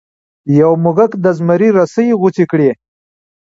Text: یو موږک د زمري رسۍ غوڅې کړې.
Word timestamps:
یو 0.59 0.71
موږک 0.83 1.11
د 1.23 1.25
زمري 1.37 1.69
رسۍ 1.77 2.07
غوڅې 2.19 2.45
کړې. 2.51 2.69